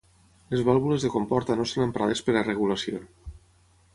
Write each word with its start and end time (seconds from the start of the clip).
Les 0.53 0.63
vàlvules 0.67 1.05
de 1.07 1.11
comporta 1.15 1.57
no 1.59 1.67
són 1.73 1.85
emprades 1.87 2.25
per 2.29 2.37
a 2.39 2.43
regulació. 2.47 3.05